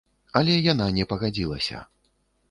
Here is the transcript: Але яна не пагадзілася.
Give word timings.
Але 0.39 0.53
яна 0.71 0.87
не 0.95 1.05
пагадзілася. 1.11 1.83